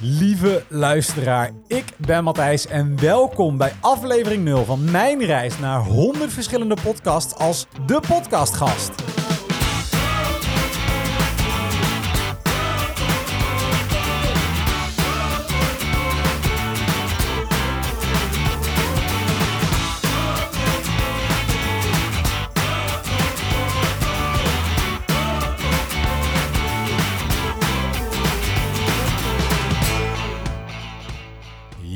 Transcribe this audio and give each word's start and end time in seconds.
Lieve 0.00 0.62
luisteraar, 0.68 1.50
ik 1.66 1.84
ben 1.96 2.24
Matthijs 2.24 2.66
en 2.66 3.00
welkom 3.00 3.56
bij 3.56 3.72
aflevering 3.80 4.44
0 4.44 4.64
van 4.64 4.90
mijn 4.90 5.24
reis 5.24 5.58
naar 5.58 5.80
100 5.80 6.32
verschillende 6.32 6.76
podcasts 6.82 7.34
als 7.34 7.66
de 7.86 8.00
podcastgast. 8.08 9.07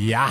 Ja, 0.03 0.29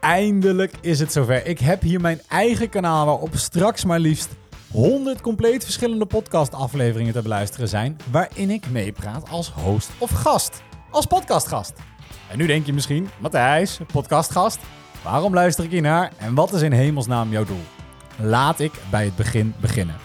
eindelijk 0.00 0.72
is 0.80 1.00
het 1.00 1.12
zover. 1.12 1.46
Ik 1.46 1.58
heb 1.58 1.82
hier 1.82 2.00
mijn 2.00 2.20
eigen 2.28 2.68
kanaal 2.68 3.06
waarop 3.06 3.36
straks 3.36 3.84
maar 3.84 3.98
liefst 3.98 4.28
100 4.70 5.20
compleet 5.20 5.64
verschillende 5.64 6.06
podcastafleveringen 6.06 7.12
te 7.12 7.22
beluisteren 7.22 7.68
zijn, 7.68 7.96
waarin 8.10 8.50
ik 8.50 8.70
meepraat 8.70 9.28
als 9.28 9.50
host 9.50 9.90
of 9.98 10.10
gast, 10.10 10.62
als 10.90 11.06
podcastgast. 11.06 11.72
En 12.30 12.38
nu 12.38 12.46
denk 12.46 12.66
je 12.66 12.72
misschien, 12.72 13.08
Matthijs, 13.18 13.80
podcastgast, 13.92 14.58
waarom 15.02 15.34
luister 15.34 15.64
ik 15.64 15.70
hier 15.70 15.80
naar 15.80 16.12
en 16.16 16.34
wat 16.34 16.52
is 16.52 16.62
in 16.62 16.72
hemelsnaam 16.72 17.30
jouw 17.30 17.44
doel? 17.44 17.64
Laat 18.16 18.60
ik 18.60 18.72
bij 18.90 19.04
het 19.04 19.16
begin 19.16 19.54
beginnen. 19.60 19.96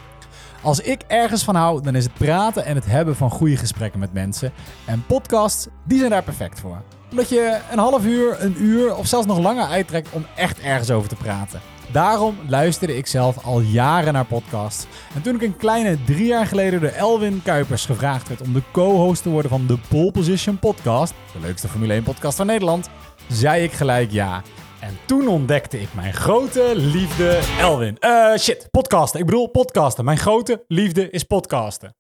Als 0.62 0.80
ik 0.80 1.02
ergens 1.08 1.44
van 1.44 1.56
hou, 1.56 1.82
dan 1.82 1.96
is 1.96 2.04
het 2.04 2.14
praten 2.14 2.66
en 2.66 2.76
het 2.76 2.86
hebben 2.86 3.16
van 3.16 3.30
goede 3.30 3.58
gesprekken 3.58 4.00
met 4.00 4.14
mensen. 4.14 4.52
En 4.86 5.06
podcasts, 5.08 5.68
die 5.84 5.98
zijn 5.98 6.10
daar 6.10 6.24
perfect 6.24 6.60
voor. 6.60 6.82
Omdat 7.16 7.30
je 7.30 7.60
een 7.72 7.80
half 7.80 8.06
uur, 8.06 8.42
een 8.42 8.56
uur 8.60 8.96
of 8.96 9.08
zelfs 9.08 9.28
nog 9.28 9.40
langer 9.40 9.66
uittrekt 9.66 10.10
om 10.12 10.26
echt 10.36 10.60
ergens 10.60 10.92
over 10.92 11.10
te 11.10 11.16
praten. 11.16 11.62
Daarom 11.92 12.38
luisterde 12.48 12.98
ik 12.98 13.08
zelf 13.08 13.46
al 13.46 13.60
jaren 13.60 14.14
naar 14.14 14.26
podcasts. 14.26 14.86
En 15.16 15.22
toen 15.22 15.36
ik 15.36 15.42
een 15.42 15.58
kleine 15.58 15.98
drie 16.04 16.26
jaar 16.26 16.46
geleden 16.46 16.82
door 16.82 16.90
Elwin 16.90 17.42
Kuipers 17.44 17.86
gevraagd 17.86 18.28
werd 18.28 18.42
om 18.42 18.54
de 18.54 18.62
co-host 18.72 19.24
te 19.24 19.30
worden 19.30 19.52
van 19.52 19.68
de 19.68 19.78
Pole 19.90 20.12
Position 20.12 20.60
Podcast, 20.60 21.14
de 21.34 21.40
leukste 21.40 21.68
Formule 21.68 21.94
1 21.94 22.04
podcast 22.04 22.38
van 22.38 22.46
Nederland, 22.46 22.90
zei 23.30 23.64
ik 23.64 23.72
gelijk 23.72 24.12
ja. 24.12 24.42
En 24.80 24.98
toen 25.06 25.28
ontdekte 25.28 25.82
ik 25.82 25.94
mijn 25.94 26.14
grote 26.14 26.72
liefde 26.76 27.40
Elwin. 27.60 27.98
Eh, 28.00 28.36
shit, 28.38 28.68
podcasten. 28.72 29.20
Ik 29.20 29.26
bedoel 29.26 29.48
podcasten. 29.48 30.06
Mijn 30.06 30.18
grote 30.18 30.64
liefde 30.68 31.10
is 31.10 31.24
podcasten. 31.24 31.96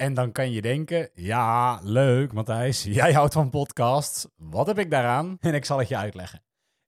En 0.00 0.14
dan 0.14 0.32
kan 0.32 0.50
je 0.50 0.62
denken, 0.62 1.10
ja, 1.14 1.80
leuk 1.82 2.32
Matthijs, 2.32 2.82
jij 3.00 3.12
houdt 3.12 3.32
van 3.32 3.50
podcasts. 3.50 4.26
Wat 4.36 4.66
heb 4.66 4.78
ik 4.78 4.90
daaraan? 4.90 5.36
En 5.40 5.54
ik 5.54 5.64
zal 5.64 5.78
het 5.78 5.88
je 5.88 5.96
uitleggen. 5.96 6.42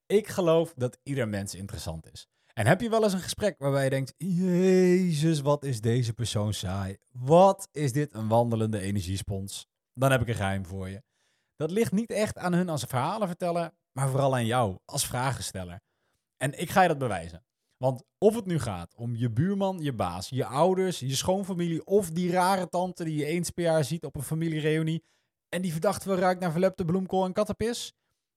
Ik 0.06 0.28
geloof 0.28 0.72
dat 0.76 0.98
ieder 1.02 1.28
mens 1.28 1.54
interessant 1.54 2.12
is. 2.12 2.28
En 2.52 2.66
heb 2.66 2.80
je 2.80 2.90
wel 2.90 3.02
eens 3.02 3.12
een 3.12 3.20
gesprek 3.20 3.58
waarbij 3.58 3.84
je 3.84 3.90
denkt, 3.90 4.14
jezus, 4.16 5.40
wat 5.40 5.64
is 5.64 5.80
deze 5.80 6.12
persoon 6.12 6.52
saai? 6.52 6.96
Wat 7.10 7.68
is 7.72 7.92
dit 7.92 8.14
een 8.14 8.28
wandelende 8.28 8.80
energiespons? 8.80 9.66
Dan 9.94 10.10
heb 10.10 10.20
ik 10.20 10.28
een 10.28 10.34
geheim 10.34 10.66
voor 10.66 10.88
je. 10.88 11.02
Dat 11.56 11.70
ligt 11.70 11.92
niet 11.92 12.10
echt 12.10 12.38
aan 12.38 12.52
hun 12.52 12.68
als 12.68 12.84
verhalen 12.84 13.28
vertellen, 13.28 13.74
maar 13.92 14.08
vooral 14.08 14.34
aan 14.34 14.46
jou 14.46 14.78
als 14.84 15.06
vragensteller. 15.06 15.80
En 16.36 16.60
ik 16.60 16.70
ga 16.70 16.82
je 16.82 16.88
dat 16.88 16.98
bewijzen. 16.98 17.44
Want 17.80 18.04
of 18.18 18.34
het 18.34 18.46
nu 18.46 18.58
gaat 18.58 18.94
om 18.94 19.16
je 19.16 19.30
buurman, 19.30 19.78
je 19.78 19.92
baas, 19.92 20.28
je 20.28 20.44
ouders, 20.44 20.98
je 20.98 21.14
schoonfamilie 21.14 21.86
of 21.86 22.10
die 22.10 22.30
rare 22.30 22.68
tante 22.68 23.04
die 23.04 23.16
je 23.16 23.24
eens 23.24 23.50
per 23.50 23.64
jaar 23.64 23.84
ziet 23.84 24.04
op 24.04 24.16
een 24.16 24.22
familiereunie 24.22 25.04
en 25.48 25.62
die 25.62 25.72
verdacht 25.72 26.04
wel 26.04 26.16
ruikt 26.16 26.40
naar 26.40 26.50
verlepte 26.50 26.84
bloemkool 26.84 27.24
en 27.24 27.32
kattenpis, 27.32 27.94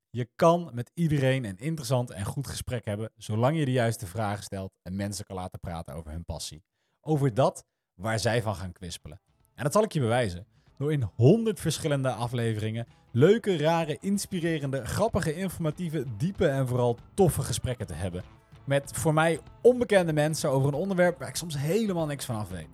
je 0.09 0.29
kan 0.35 0.69
met 0.73 0.91
iedereen 0.93 1.45
een 1.45 1.57
interessant 1.57 2.11
en 2.11 2.25
goed 2.25 2.47
gesprek 2.47 2.85
hebben 2.85 3.11
zolang 3.15 3.57
je 3.57 3.65
de 3.65 3.71
juiste 3.71 4.07
vragen 4.07 4.43
stelt 4.43 4.73
en 4.81 4.95
mensen 4.95 5.25
kan 5.25 5.35
laten 5.35 5.59
praten 5.59 5.95
over 5.95 6.11
hun 6.11 6.25
passie. 6.25 6.63
Over 7.01 7.33
dat 7.33 7.65
waar 7.93 8.19
zij 8.19 8.41
van 8.41 8.55
gaan 8.55 8.71
kwispelen. 8.71 9.21
En 9.55 9.63
dat 9.63 9.73
zal 9.73 9.83
ik 9.83 9.91
je 9.91 9.99
bewijzen 9.99 10.45
door 10.77 10.91
in 10.91 11.09
100 11.15 11.59
verschillende 11.59 12.11
afleveringen 12.11 12.87
leuke, 13.11 13.57
rare, 13.57 13.97
inspirerende, 14.01 14.85
grappige, 14.85 15.35
informatieve, 15.35 16.05
diepe 16.17 16.47
en 16.47 16.67
vooral 16.67 16.97
toffe 17.13 17.41
gesprekken 17.41 17.87
te 17.87 17.93
hebben. 17.93 18.23
Met 18.65 18.91
voor 18.93 19.13
mij 19.13 19.39
onbekende 19.61 20.13
mensen 20.13 20.49
over 20.49 20.67
een 20.67 20.73
onderwerp 20.73 21.19
waar 21.19 21.27
ik 21.27 21.35
soms 21.35 21.57
helemaal 21.57 22.05
niks 22.05 22.25
van 22.25 22.35
af 22.35 22.49
weet. 22.49 22.67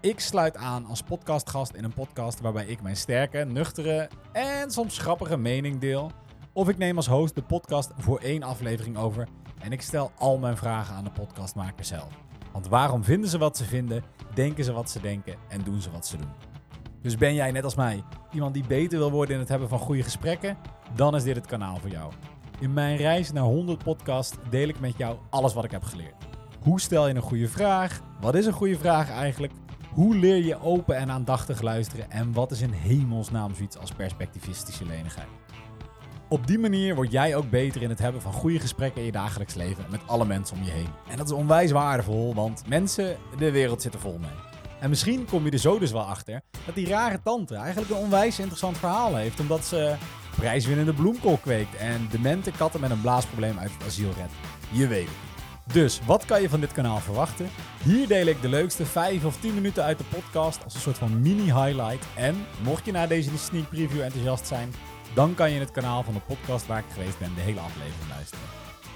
Ik 0.00 0.20
sluit 0.20 0.56
aan 0.56 0.86
als 0.86 1.02
podcastgast 1.02 1.74
in 1.74 1.84
een 1.84 1.92
podcast 1.92 2.40
waarbij 2.40 2.66
ik 2.66 2.82
mijn 2.82 2.96
sterke, 2.96 3.38
nuchtere 3.44 4.08
en 4.32 4.70
soms 4.70 4.98
grappige 4.98 5.36
mening 5.36 5.78
deel. 5.78 6.10
Of 6.52 6.68
ik 6.68 6.78
neem 6.78 6.96
als 6.96 7.06
host 7.06 7.34
de 7.34 7.42
podcast 7.42 7.90
voor 7.96 8.18
één 8.18 8.42
aflevering 8.42 8.96
over 8.96 9.28
en 9.60 9.72
ik 9.72 9.82
stel 9.82 10.12
al 10.18 10.38
mijn 10.38 10.56
vragen 10.56 10.94
aan 10.94 11.04
de 11.04 11.10
podcastmaker 11.10 11.84
zelf. 11.84 12.08
Want 12.52 12.68
waarom 12.68 13.04
vinden 13.04 13.30
ze 13.30 13.38
wat 13.38 13.56
ze 13.56 13.64
vinden, 13.64 14.04
denken 14.34 14.64
ze 14.64 14.72
wat 14.72 14.90
ze 14.90 15.00
denken 15.00 15.36
en 15.48 15.62
doen 15.62 15.80
ze 15.80 15.90
wat 15.90 16.06
ze 16.06 16.16
doen? 16.16 16.32
Dus 17.02 17.16
ben 17.16 17.34
jij 17.34 17.50
net 17.50 17.64
als 17.64 17.74
mij 17.74 18.04
iemand 18.32 18.54
die 18.54 18.66
beter 18.66 18.98
wil 18.98 19.10
worden 19.10 19.34
in 19.34 19.40
het 19.40 19.48
hebben 19.48 19.68
van 19.68 19.78
goede 19.78 20.02
gesprekken? 20.02 20.56
Dan 20.94 21.14
is 21.14 21.22
dit 21.22 21.36
het 21.36 21.46
kanaal 21.46 21.78
voor 21.78 21.90
jou. 21.90 22.12
In 22.60 22.72
mijn 22.72 22.96
reis 22.96 23.32
naar 23.32 23.42
100 23.42 23.84
podcasts 23.84 24.36
deel 24.50 24.68
ik 24.68 24.80
met 24.80 24.94
jou 24.96 25.16
alles 25.30 25.54
wat 25.54 25.64
ik 25.64 25.70
heb 25.70 25.82
geleerd. 25.82 26.14
Hoe 26.60 26.80
stel 26.80 27.08
je 27.08 27.14
een 27.14 27.22
goede 27.22 27.48
vraag? 27.48 28.00
Wat 28.20 28.34
is 28.34 28.46
een 28.46 28.52
goede 28.52 28.78
vraag 28.78 29.10
eigenlijk? 29.10 29.52
Hoe 29.92 30.16
leer 30.16 30.44
je 30.44 30.60
open 30.60 30.96
en 30.96 31.10
aandachtig 31.10 31.60
luisteren? 31.60 32.10
En 32.10 32.32
wat 32.32 32.50
is 32.50 32.60
in 32.60 32.70
hemelsnaam 32.70 33.54
zoiets 33.54 33.78
als 33.78 33.92
perspectivistische 33.92 34.86
lenigheid? 34.86 35.28
Op 36.28 36.46
die 36.46 36.58
manier 36.58 36.94
word 36.94 37.12
jij 37.12 37.36
ook 37.36 37.50
beter 37.50 37.82
in 37.82 37.88
het 37.88 37.98
hebben 37.98 38.22
van 38.22 38.32
goede 38.32 38.60
gesprekken 38.60 39.00
in 39.00 39.06
je 39.06 39.12
dagelijks 39.12 39.54
leven 39.54 39.84
met 39.90 40.00
alle 40.06 40.24
mensen 40.24 40.56
om 40.56 40.62
je 40.62 40.70
heen. 40.70 40.88
En 41.08 41.16
dat 41.16 41.26
is 41.26 41.32
onwijs 41.32 41.70
waardevol, 41.70 42.34
want 42.34 42.62
mensen, 42.68 43.16
de 43.38 43.50
wereld 43.50 43.82
zit 43.82 43.94
er 43.94 44.00
vol 44.00 44.18
mee. 44.18 44.30
En 44.80 44.88
misschien 44.88 45.24
kom 45.24 45.44
je 45.44 45.50
er 45.50 45.58
zo 45.58 45.78
dus 45.78 45.92
wel 45.92 46.02
achter 46.02 46.40
dat 46.66 46.74
die 46.74 46.88
rare 46.88 47.20
tante 47.22 47.54
eigenlijk 47.54 47.90
een 47.90 47.96
onwijs 47.96 48.38
interessant 48.38 48.78
verhaal 48.78 49.14
heeft. 49.16 49.40
Omdat 49.40 49.64
ze 49.64 49.96
prijswinnende 50.38 50.92
bloemkool 50.92 51.36
kweekt 51.36 51.76
en 51.76 52.08
demente 52.10 52.50
katten 52.50 52.80
met 52.80 52.90
een 52.90 53.00
blaasprobleem 53.00 53.58
uit 53.58 53.70
het 53.78 53.86
asiel 53.86 54.12
redt. 54.16 54.32
Je 54.70 54.86
weet 54.86 55.06
het. 55.06 55.72
Dus 55.72 56.00
wat 56.06 56.24
kan 56.24 56.42
je 56.42 56.48
van 56.48 56.60
dit 56.60 56.72
kanaal 56.72 56.98
verwachten? 56.98 57.48
Hier 57.82 58.08
deel 58.08 58.26
ik 58.26 58.42
de 58.42 58.48
leukste 58.48 58.86
5 58.86 59.24
of 59.24 59.36
10 59.40 59.54
minuten 59.54 59.84
uit 59.84 59.98
de 59.98 60.04
podcast 60.04 60.64
als 60.64 60.74
een 60.74 60.80
soort 60.80 60.98
van 60.98 61.20
mini-highlight. 61.20 62.06
En 62.16 62.36
mocht 62.62 62.84
je 62.84 62.92
na 62.92 63.06
deze 63.06 63.38
sneak 63.38 63.68
preview 63.68 64.00
enthousiast 64.00 64.46
zijn, 64.46 64.74
dan 65.14 65.34
kan 65.34 65.48
je 65.48 65.54
in 65.54 65.60
het 65.60 65.70
kanaal 65.70 66.02
van 66.02 66.14
de 66.14 66.20
podcast 66.20 66.66
waar 66.66 66.78
ik 66.78 66.92
geweest 66.92 67.18
ben 67.18 67.34
de 67.34 67.40
hele 67.40 67.60
aflevering 67.60 68.08
luisteren. 68.10 68.44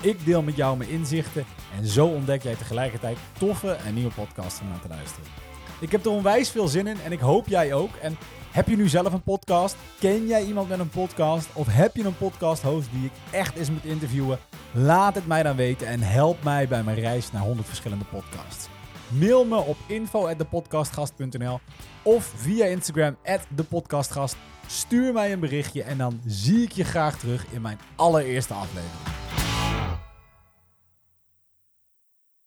Ik 0.00 0.25
deel 0.25 0.42
met 0.42 0.56
jou 0.56 0.76
mijn 0.76 0.91
inzichten 0.91 1.44
en 1.76 1.86
zo 1.86 2.06
ontdek 2.06 2.42
jij 2.42 2.54
tegelijkertijd 2.54 3.19
toffe 3.38 3.72
en 3.72 3.94
nieuwe 3.94 4.12
podcasts 4.14 4.60
om 4.60 4.69
naar 4.69 4.81
te 4.81 4.88
luisteren. 4.88 5.51
Ik 5.82 5.91
heb 5.91 6.04
er 6.04 6.10
onwijs 6.10 6.50
veel 6.50 6.69
zin 6.69 6.87
in 6.87 7.00
en 7.04 7.12
ik 7.12 7.20
hoop 7.20 7.48
jij 7.48 7.72
ook. 7.75 7.94
En 7.94 8.16
heb 8.50 8.69
je 8.69 8.76
nu 8.76 8.88
zelf 8.88 9.12
een 9.12 9.22
podcast? 9.22 9.76
Ken 9.98 10.26
jij 10.26 10.44
iemand 10.44 10.69
met 10.69 10.78
een 10.78 10.88
podcast? 10.88 11.48
Of 11.53 11.66
heb 11.70 11.97
je 11.97 12.04
een 12.04 12.16
podcast 12.16 12.62
host 12.62 12.88
die 12.93 13.04
ik 13.04 13.12
echt 13.31 13.56
eens 13.56 13.70
moet 13.70 13.84
interviewen? 13.84 14.38
Laat 14.72 15.15
het 15.15 15.26
mij 15.26 15.43
dan 15.43 15.56
weten 15.56 15.87
en 15.87 16.00
help 16.00 16.43
mij 16.43 16.69
bij 16.69 16.82
mijn 16.82 17.00
reis 17.00 17.32
naar 17.32 17.43
100 17.43 17.69
verschillende 17.69 18.04
podcasts. 18.04 18.69
Mail 19.09 19.44
me 19.44 19.56
op 19.56 19.76
info@depodcastgast.nl 19.87 21.60
of 22.03 22.32
via 22.37 22.64
Instagram 22.64 23.16
@depodcastgast. 23.49 24.37
Stuur 24.66 25.12
mij 25.12 25.32
een 25.32 25.41
berichtje 25.41 25.82
en 25.82 25.99
dan 25.99 26.20
zie 26.26 26.62
ik 26.62 26.72
je 26.72 26.84
graag 26.84 27.19
terug 27.19 27.47
in 27.50 27.60
mijn 27.60 27.78
allereerste 27.97 28.54
aflevering. 28.54 29.12